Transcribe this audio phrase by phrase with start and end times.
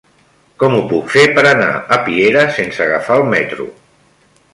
[0.61, 1.67] Com ho puc fer per anar
[1.97, 3.69] a Piera sense agafar el metro?